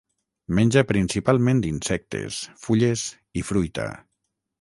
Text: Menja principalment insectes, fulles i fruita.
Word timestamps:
Menja 0.59 0.81
principalment 0.91 1.59
insectes, 1.71 2.39
fulles 2.63 3.05
i 3.43 3.45
fruita. 3.51 3.87